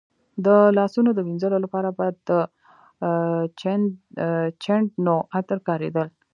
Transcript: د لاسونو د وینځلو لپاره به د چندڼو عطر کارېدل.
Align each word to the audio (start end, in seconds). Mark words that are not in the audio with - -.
د 0.45 0.47
لاسونو 0.77 1.09
د 1.13 1.19
وینځلو 1.27 1.57
لپاره 1.65 1.89
به 1.97 2.05
د 2.29 2.31
چندڼو 4.63 5.17
عطر 5.37 5.57
کارېدل. 5.67 6.07